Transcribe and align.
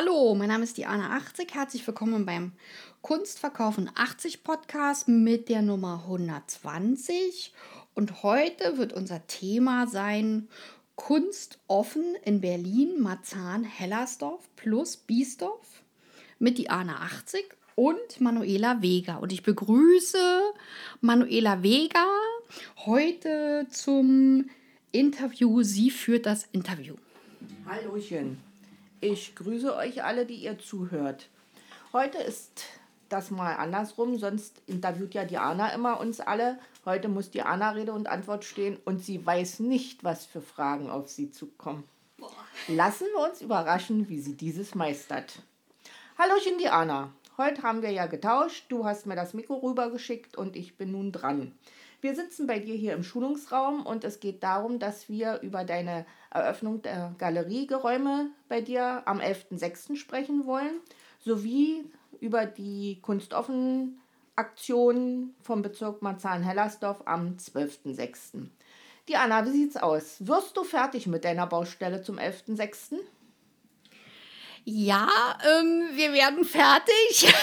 Hallo, 0.00 0.36
mein 0.36 0.46
Name 0.46 0.62
ist 0.62 0.76
Diana 0.76 1.16
80. 1.16 1.54
Herzlich 1.54 1.84
willkommen 1.84 2.24
beim 2.24 2.52
Kunstverkaufen 3.02 3.90
80 3.96 4.44
Podcast 4.44 5.08
mit 5.08 5.48
der 5.48 5.60
Nummer 5.60 6.02
120. 6.04 7.52
Und 7.94 8.22
heute 8.22 8.78
wird 8.78 8.92
unser 8.92 9.26
Thema 9.26 9.88
sein 9.88 10.46
Kunst 10.94 11.58
offen 11.66 12.14
in 12.24 12.40
Berlin, 12.40 13.00
Marzahn, 13.00 13.64
Hellersdorf 13.64 14.48
plus 14.54 14.96
Biesdorf 14.96 15.82
mit 16.38 16.58
Diana 16.58 17.00
80 17.00 17.44
und 17.74 18.20
Manuela 18.20 18.80
Vega. 18.80 19.16
Und 19.16 19.32
ich 19.32 19.42
begrüße 19.42 20.42
Manuela 21.00 21.64
Vega 21.64 22.06
heute 22.86 23.66
zum 23.72 24.48
Interview. 24.92 25.64
Sie 25.64 25.90
führt 25.90 26.24
das 26.24 26.44
Interview. 26.52 26.94
Hallöchen. 27.66 28.47
Ich 29.00 29.36
grüße 29.36 29.76
euch 29.76 30.02
alle, 30.02 30.26
die 30.26 30.34
ihr 30.34 30.58
zuhört. 30.58 31.28
Heute 31.92 32.18
ist 32.18 32.64
das 33.08 33.30
mal 33.30 33.54
andersrum, 33.54 34.18
sonst 34.18 34.60
interviewt 34.66 35.14
ja 35.14 35.24
Diana 35.24 35.72
immer 35.72 36.00
uns 36.00 36.18
alle. 36.18 36.58
Heute 36.84 37.08
muss 37.08 37.30
Diana 37.30 37.70
Rede 37.70 37.92
und 37.92 38.08
Antwort 38.08 38.44
stehen 38.44 38.76
und 38.84 39.04
sie 39.04 39.24
weiß 39.24 39.60
nicht, 39.60 40.02
was 40.02 40.26
für 40.26 40.40
Fragen 40.40 40.90
auf 40.90 41.08
sie 41.08 41.30
zukommen. 41.30 41.84
Lassen 42.66 43.06
wir 43.14 43.30
uns 43.30 43.40
überraschen, 43.40 44.08
wie 44.08 44.18
sie 44.18 44.34
dieses 44.34 44.74
meistert. 44.74 45.42
Hallöchen 46.18 46.58
Diana, 46.58 47.12
heute 47.36 47.62
haben 47.62 47.82
wir 47.82 47.92
ja 47.92 48.06
getauscht. 48.06 48.64
Du 48.68 48.84
hast 48.84 49.06
mir 49.06 49.14
das 49.14 49.32
Mikro 49.32 49.58
rübergeschickt 49.58 50.36
und 50.36 50.56
ich 50.56 50.76
bin 50.76 50.90
nun 50.90 51.12
dran. 51.12 51.52
Wir 52.00 52.14
sitzen 52.14 52.46
bei 52.46 52.60
dir 52.60 52.76
hier 52.76 52.92
im 52.92 53.02
Schulungsraum 53.02 53.84
und 53.84 54.04
es 54.04 54.20
geht 54.20 54.44
darum, 54.44 54.78
dass 54.78 55.08
wir 55.08 55.40
über 55.40 55.64
deine 55.64 56.06
Eröffnung 56.30 56.80
der 56.82 57.14
Galeriegeräume 57.18 58.30
bei 58.48 58.60
dir 58.60 59.02
am 59.06 59.18
11.06. 59.18 59.96
sprechen 59.96 60.46
wollen, 60.46 60.80
sowie 61.18 61.84
über 62.20 62.46
die 62.46 63.00
Kunstoffen 63.02 64.00
Aktion 64.36 65.34
vom 65.42 65.62
Bezirk 65.62 66.00
Marzahn-Hellersdorf 66.00 67.02
am 67.06 67.36
12.06. 67.36 68.46
Diana, 69.08 69.44
wie 69.44 69.50
sieht's 69.50 69.76
aus? 69.76 70.24
Wirst 70.24 70.56
du 70.56 70.62
fertig 70.62 71.08
mit 71.08 71.24
deiner 71.24 71.48
Baustelle 71.48 72.02
zum 72.02 72.18
11.06.? 72.18 72.98
Ja, 74.64 75.08
ähm, 75.60 75.88
wir 75.94 76.12
werden 76.12 76.44
fertig. 76.44 77.34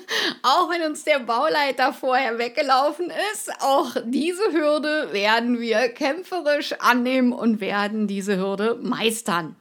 auch 0.42 0.70
wenn 0.70 0.82
uns 0.82 1.04
der 1.04 1.20
Bauleiter 1.20 1.92
vorher 1.92 2.38
weggelaufen 2.38 3.10
ist, 3.32 3.50
auch 3.60 3.96
diese 4.04 4.52
Hürde 4.52 5.12
werden 5.12 5.60
wir 5.60 5.88
kämpferisch 5.88 6.74
annehmen 6.80 7.32
und 7.32 7.60
werden 7.60 8.06
diese 8.06 8.36
Hürde 8.36 8.78
meistern. 8.82 9.56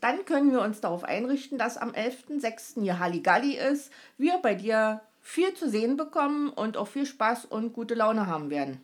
Dann 0.00 0.24
können 0.24 0.52
wir 0.52 0.60
uns 0.60 0.80
darauf 0.80 1.04
einrichten, 1.04 1.58
dass 1.58 1.78
am 1.78 1.90
11.06. 1.90 2.82
hier 2.82 2.98
Halligalli 2.98 3.56
ist, 3.56 3.90
wir 4.18 4.38
bei 4.38 4.54
dir 4.54 5.00
viel 5.20 5.54
zu 5.54 5.68
sehen 5.68 5.96
bekommen 5.96 6.50
und 6.50 6.76
auch 6.76 6.86
viel 6.86 7.06
Spaß 7.06 7.46
und 7.46 7.72
gute 7.72 7.94
Laune 7.94 8.26
haben 8.26 8.50
werden. 8.50 8.80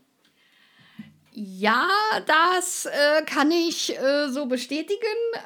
Ja, 1.35 1.89
das 2.27 2.85
äh, 2.85 3.23
kann 3.25 3.51
ich 3.51 3.99
äh, 3.99 4.29
so 4.29 4.45
bestätigen. 4.45 5.01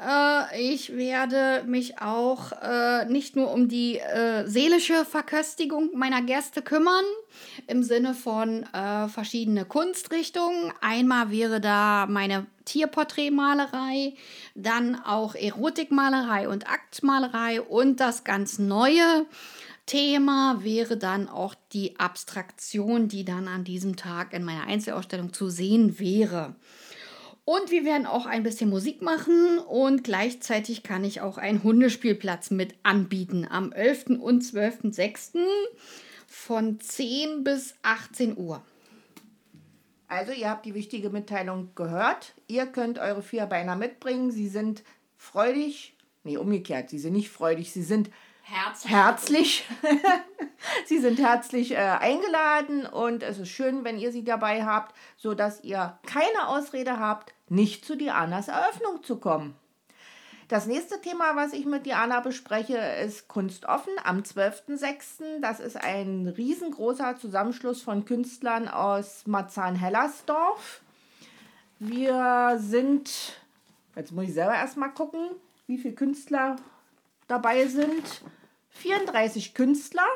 Äh, 0.05 0.73
ich 0.73 0.97
werde 0.97 1.63
mich 1.65 2.03
auch 2.03 2.51
äh, 2.61 3.05
nicht 3.05 3.37
nur 3.37 3.53
um 3.53 3.69
die 3.69 4.01
äh, 4.01 4.49
seelische 4.49 5.05
Verköstigung 5.05 5.91
meiner 5.95 6.23
Gäste 6.23 6.63
kümmern, 6.63 7.05
im 7.69 7.85
Sinne 7.85 8.15
von 8.15 8.65
äh, 8.73 9.07
verschiedene 9.07 9.65
Kunstrichtungen. 9.65 10.73
Einmal 10.81 11.31
wäre 11.31 11.61
da 11.61 12.07
meine 12.09 12.47
Tierporträtmalerei, 12.65 14.15
dann 14.57 14.97
auch 14.97 15.37
Erotikmalerei 15.37 16.49
und 16.49 16.69
Aktmalerei 16.69 17.63
und 17.63 18.01
das 18.01 18.25
ganz 18.25 18.59
Neue 18.59 19.27
Thema 19.87 20.59
wäre 20.63 20.97
dann 20.97 21.29
auch 21.29 21.55
die 21.73 21.99
Abstraktion, 21.99 23.09
die 23.09 23.25
dann 23.25 23.47
an 23.47 23.63
diesem 23.65 23.97
Tag 23.97 24.33
in 24.33 24.45
meiner 24.45 24.67
Einzelausstellung 24.67 25.33
zu 25.33 25.49
sehen 25.49 25.99
wäre. 26.01 26.57
Und 27.45 27.71
wir 27.71 27.85
werden 27.85 28.07
auch 28.07 28.27
ein 28.27 28.43
bisschen 28.43 28.69
Musik 28.69 29.03
machen 29.03 29.61
und 29.61 30.03
gleichzeitig 30.03 30.83
kann 30.83 31.05
ich 31.05 31.21
auch 31.21 31.39
einen 31.39 31.63
Hundespielplatz 31.63 32.51
mit 32.51 32.75
anbieten 32.83 33.47
am 33.49 33.73
11. 33.73 34.07
und 34.19 34.43
12.06. 34.43 35.39
von 36.27 36.81
10 36.81 37.45
bis 37.45 37.77
18 37.83 38.37
Uhr. 38.37 38.65
Also 40.09 40.33
ihr 40.33 40.51
habt 40.51 40.67
die 40.67 40.75
wichtige 40.75 41.11
Mitteilung 41.11 41.71
gehört. 41.77 42.35
Ihr 42.49 42.67
könnt 42.67 42.99
eure 42.99 43.23
Vierbeiner 43.23 43.77
mitbringen. 43.77 44.33
Sie 44.33 44.49
sind 44.49 44.83
freudig, 45.17 45.95
nee, 46.25 46.37
umgekehrt, 46.37 46.91
sie 46.91 46.99
sind 46.99 47.13
nicht 47.13 47.31
freudig, 47.31 47.73
sie 47.73 47.85
sind 47.85 48.11
herzlich. 48.47 48.93
herzlich. 48.93 49.69
sie 50.87 50.99
sind 50.99 51.19
herzlich 51.19 51.73
äh, 51.73 51.77
eingeladen 51.77 52.87
und 52.87 53.23
es 53.23 53.39
ist 53.39 53.51
schön, 53.51 53.85
wenn 53.85 53.99
ihr 53.99 54.13
sie 54.13 54.25
dabei 54.25 54.65
habt, 54.65 54.95
sodass 55.17 55.63
ihr 55.65 55.99
keine 56.07 56.49
Ausrede 56.49 56.99
habt, 56.99 57.35
nicht 57.49 57.85
zu 57.85 57.97
Dianas 57.97 58.49
Eröffnung 58.49 59.03
zu 59.03 59.19
kommen. 59.19 59.57
Das 60.49 60.67
nächste 60.67 61.01
Thema, 61.01 61.35
was 61.35 61.53
ich 61.53 61.67
mit 61.67 61.87
Diana 61.87 62.21
bespreche, 62.21 62.79
ist 63.05 63.27
Kunstoffen 63.27 63.93
am 64.05 64.21
12.06. 64.21 65.41
Das 65.41 65.59
ist 65.59 65.77
ein 65.77 66.29
riesengroßer 66.29 67.17
Zusammenschluss 67.17 67.83
von 67.83 68.05
Künstlern 68.05 68.69
aus 68.69 69.27
Marzahn-Hellersdorf. 69.27 70.83
Wir 71.81 72.59
sind, 72.61 73.41
jetzt 73.97 74.13
muss 74.13 74.27
ich 74.27 74.35
selber 74.35 74.55
erstmal 74.55 74.93
gucken, 74.93 75.31
wie 75.67 75.79
viele 75.79 75.95
Künstler 75.95 76.55
dabei 77.27 77.67
sind. 77.67 78.23
34 78.77 79.55
Künstler. 79.55 80.07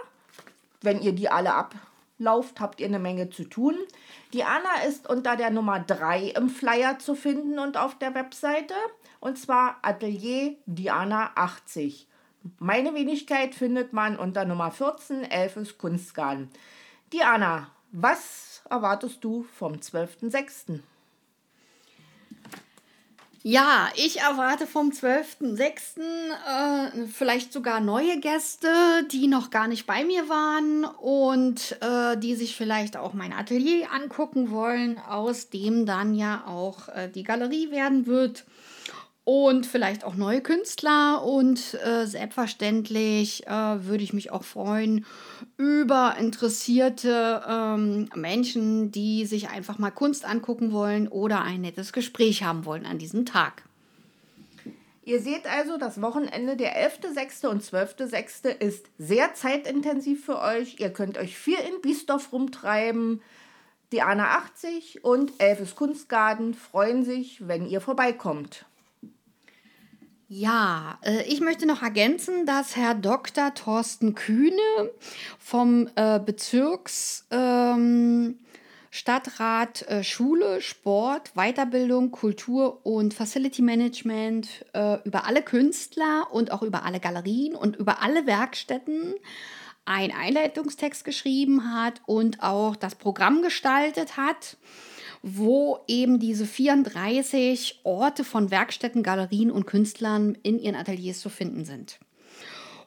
Wenn 0.83 1.01
ihr 1.01 1.13
die 1.13 1.29
alle 1.29 1.55
ablauft, 1.55 2.61
habt 2.61 2.81
ihr 2.81 2.87
eine 2.87 2.99
Menge 2.99 3.31
zu 3.31 3.45
tun. 3.45 3.77
Die 4.33 4.45
Anna 4.45 4.83
ist 4.87 5.09
unter 5.09 5.37
der 5.37 5.51
Nummer 5.51 5.81
3 5.81 6.29
im 6.37 6.49
Flyer 6.49 6.99
zu 6.99 7.15
finden 7.15 7.59
und 7.59 7.77
auf 7.77 7.99
der 7.99 8.15
Webseite. 8.15 8.75
Und 9.19 9.39
zwar 9.39 9.79
Atelier 9.83 10.57
Diana 10.67 11.33
80. 11.35 12.07
Meine 12.59 12.95
Wenigkeit 12.95 13.55
findet 13.55 13.93
man 13.93 14.17
unter 14.17 14.45
Nummer 14.45 14.71
14, 14.71 15.25
Elfes 15.25 15.77
Kunstgarten. 15.77 16.51
Diana, 17.13 17.71
was 17.93 18.63
erwartest 18.71 19.23
du 19.23 19.43
vom 19.43 19.75
12.06.? 19.75 20.81
Ja, 23.43 23.89
ich 23.97 24.21
erwarte 24.21 24.67
vom 24.67 24.91
12.06. 24.91 25.99
Äh, 26.03 27.07
vielleicht 27.07 27.55
sogar 27.55 27.81
neue 27.81 28.21
Gäste, 28.21 28.69
die 29.11 29.29
noch 29.29 29.49
gar 29.49 29.67
nicht 29.67 29.87
bei 29.87 30.05
mir 30.05 30.29
waren 30.29 30.85
und 30.85 31.79
äh, 31.81 32.19
die 32.19 32.35
sich 32.35 32.55
vielleicht 32.55 32.99
auch 32.99 33.15
mein 33.15 33.33
Atelier 33.33 33.91
angucken 33.93 34.51
wollen, 34.51 34.99
aus 34.99 35.49
dem 35.49 35.87
dann 35.87 36.15
ja 36.15 36.45
auch 36.47 36.89
äh, 36.89 37.09
die 37.09 37.23
Galerie 37.23 37.71
werden 37.71 38.05
wird 38.07 38.45
und 39.25 39.67
vielleicht 39.67 40.05
auch 40.05 40.15
neue 40.15 40.41
Künstler. 40.41 41.23
Und 41.25 41.79
äh, 41.85 42.07
selbstverständlich 42.07 43.47
äh, 43.47 43.51
würde 43.51 44.03
ich 44.03 44.13
mich 44.13 44.31
auch 44.31 44.45
freuen 44.45 45.07
über 45.57 46.17
interessierte 46.19 47.43
ähm, 47.49 48.09
Menschen, 48.15 48.91
die 48.91 49.27
sich 49.27 49.51
einfach 49.51 49.79
mal 49.79 49.91
Kunst 49.91 50.25
angucken 50.25 50.73
wollen 50.73 51.09
oder 51.09 51.43
ein 51.43 51.61
nettes 51.61 51.93
Gespräch 51.93 52.43
haben 52.43 52.65
wollen 52.65 52.87
an 52.87 52.99
diesem 52.99 53.27
Tag. 53.27 53.65
Ihr 55.03 55.21
seht 55.21 55.47
also, 55.47 55.77
das 55.77 56.01
Wochenende 56.03 56.57
der 56.57 56.77
11.6. 56.89 57.47
und 57.49 57.65
12.6. 57.65 58.49
ist 58.49 58.87
sehr 58.99 59.35
zeitintensiv 59.35 60.25
für 60.25 60.41
euch. 60.41 60.79
Ihr 60.79 60.91
könnt 60.91 61.19
euch 61.19 61.37
viel 61.37 61.59
in 61.59 61.81
Biesdorf 61.81 62.33
rumtreiben. 62.33 63.23
Diana 63.93 64.37
80 64.37 65.03
und 65.03 65.33
Elfes 65.39 65.75
Kunstgarten 65.75 66.55
freuen 66.55 67.05
sich, 67.05 67.49
wenn 67.49 67.67
ihr 67.67 67.81
vorbeikommt. 67.81 68.67
Ja, 70.33 70.97
äh, 71.03 71.25
ich 71.25 71.41
möchte 71.41 71.67
noch 71.67 71.83
ergänzen, 71.83 72.47
dass 72.47 72.77
Herr 72.77 72.95
Dr. 72.95 73.53
Thorsten 73.53 74.15
Kühne 74.15 74.93
vom 75.41 75.89
äh, 75.97 76.21
Bezirks 76.21 77.27
ähm, 77.33 78.39
äh, 78.93 80.05
Schule, 80.05 80.61
Sport, 80.61 81.33
Weiterbildung, 81.35 82.13
Kultur 82.13 82.87
und 82.87 83.13
Facility 83.13 83.63
Management 83.63 84.65
über 85.05 85.27
alle 85.27 85.43
Künstler 85.43 86.29
und 86.31 86.53
auch 86.53 86.63
über 86.63 86.85
alle 86.85 87.01
Galerien 87.01 87.57
und 87.57 87.75
über 87.75 88.01
alle 88.01 88.27
Werkstätten 88.27 89.15
einen 89.85 90.13
Einleitungstext 90.13 91.05
geschrieben 91.05 91.75
hat 91.75 92.03
und 92.07 92.41
auch 92.41 92.77
das 92.77 92.95
Programm 92.95 93.43
gestaltet 93.43 94.17
hat 94.17 94.57
wo 95.23 95.81
eben 95.87 96.19
diese 96.19 96.47
34 96.47 97.81
Orte 97.85 98.25
von 98.25 98.51
Werkstätten, 98.51 99.03
Galerien 99.03 99.51
und 99.51 99.67
Künstlern 99.67 100.37
in 100.43 100.59
ihren 100.59 100.77
Ateliers 100.77 101.21
zu 101.21 101.29
finden 101.29 101.65
sind. 101.65 101.99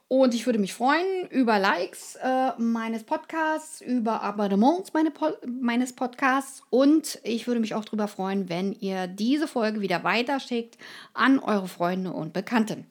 Und 0.08 0.36
ich 0.36 0.46
würde 0.46 0.60
mich 0.60 0.76
freuen 0.76 1.28
über 1.32 1.58
Likes 1.58 2.20
äh, 2.22 2.52
meines 2.60 3.04
Podcasts, 3.04 3.82
über 3.82 4.22
Abonnements 4.22 4.94
meine 4.94 5.10
po 5.10 5.32
meines 5.48 5.94
Podcasts 5.94 6.62
und 6.70 7.20
ich 7.24 7.48
würde 7.48 7.60
mich 7.60 7.74
auch 7.74 7.84
darüber 7.84 8.08
freuen, 8.08 8.48
wenn 8.48 8.74
ihr 8.74 9.08
diese 9.08 9.48
Folge 9.48 9.82
wieder 9.82 10.04
weiterschickt 10.04 10.78
an 11.16 11.40
eure 11.40 11.68
Freunde 11.68 12.14
und 12.14 12.32
Bekannten. 12.32 12.86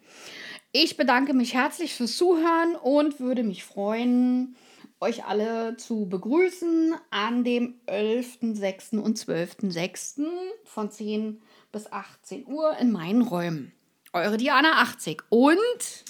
Ich 0.72 0.96
bedanke 0.96 1.32
mich 1.32 1.54
herzlich 1.54 1.94
fürs 1.94 2.16
Zuhören 2.16 2.74
und 2.74 3.20
würde 3.20 3.44
mich 3.44 3.62
freuen, 3.62 4.56
euch 5.02 5.24
alle 5.24 5.76
zu 5.76 6.08
begrüßen 6.08 6.94
an 7.10 7.42
dem 7.42 7.74
11.06. 7.88 9.00
und 9.00 9.18
12.06. 9.18 10.24
von 10.64 10.90
10 10.90 11.42
bis 11.72 11.90
18 11.90 12.46
Uhr 12.46 12.76
in 12.78 12.92
meinen 12.92 13.22
Räumen. 13.22 13.72
Eure 14.12 14.36
Diana 14.36 14.80
80 14.82 15.24
und 15.28 16.04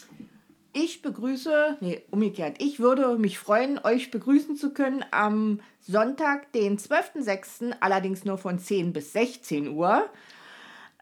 ich 0.75 1.01
begrüße, 1.01 1.79
nee, 1.81 2.03
umgekehrt, 2.11 2.63
ich 2.63 2.81
würde 2.81 3.17
mich 3.17 3.39
freuen, 3.39 3.79
euch 3.83 4.11
begrüßen 4.11 4.57
zu 4.57 4.75
können 4.75 5.05
am 5.11 5.61
Sonntag, 5.81 6.53
den 6.53 6.79
12.06., 6.79 7.75
allerdings 7.81 8.25
nur 8.25 8.37
von 8.37 8.59
10 8.59 8.93
bis 8.93 9.13
16 9.15 9.69
Uhr. 9.69 10.09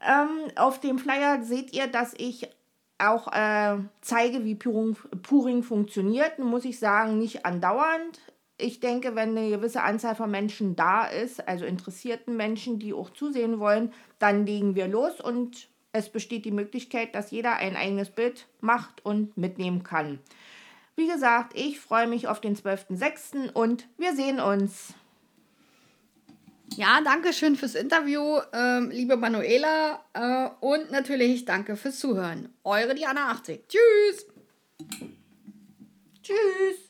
Ähm, 0.00 0.50
auf 0.56 0.81
dem 0.81 0.98
Flyer 0.98 1.42
seht 1.42 1.72
ihr, 1.72 1.88
dass 1.88 2.14
ich 2.16 2.48
auch 3.00 3.32
äh, 3.32 3.79
zeige, 4.00 4.44
wie 4.44 4.55
Puring, 4.55 4.97
Puring 5.23 5.62
funktioniert. 5.62 6.38
Muss 6.38 6.64
ich 6.64 6.79
sagen, 6.79 7.19
nicht 7.19 7.44
andauernd. 7.44 8.20
Ich 8.58 8.81
denke, 8.81 9.14
wenn 9.14 9.37
eine 9.37 9.49
gewisse 9.49 9.82
Anzahl 9.82 10.14
von 10.14 10.31
Menschen 10.31 10.76
da 10.76 11.06
ist, 11.06 11.47
also 11.49 11.64
interessierten 11.64 12.37
Menschen, 12.37 12.79
die 12.79 12.93
auch 12.93 13.11
zusehen 13.11 13.58
wollen, 13.58 13.93
dann 14.19 14.44
legen 14.44 14.75
wir 14.75 14.87
los 14.87 15.20
und 15.20 15.69
es 15.93 16.11
besteht 16.11 16.44
die 16.44 16.52
Möglichkeit, 16.52 17.14
dass 17.14 17.31
jeder 17.31 17.56
ein 17.56 17.75
eigenes 17.75 18.11
Bild 18.11 18.47
macht 18.61 19.05
und 19.05 19.37
mitnehmen 19.37 19.82
kann. 19.82 20.20
Wie 20.94 21.08
gesagt, 21.08 21.52
ich 21.55 21.81
freue 21.81 22.06
mich 22.06 22.29
auf 22.29 22.41
den 22.41 22.55
12.06. 22.55 23.50
und 23.50 23.88
wir 23.97 24.14
sehen 24.14 24.38
uns. 24.38 24.94
Ja, 26.81 27.03
danke 27.05 27.35
schön 27.35 27.56
fürs 27.56 27.75
Interview, 27.75 28.41
ähm, 28.55 28.88
liebe 28.91 29.19
Manuela. 29.19 30.03
Äh, 30.15 30.49
und 30.65 30.91
natürlich 30.91 31.44
danke 31.44 31.77
fürs 31.77 31.99
Zuhören. 31.99 32.55
Eure 32.65 32.94
Diana 32.94 33.32
80. 33.32 33.69
Tschüss. 33.69 34.27
Tschüss. 36.23 36.89